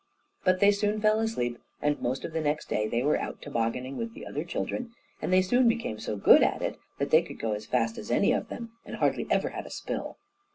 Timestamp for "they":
0.61-0.71, 2.87-3.03, 5.31-5.43, 7.11-7.21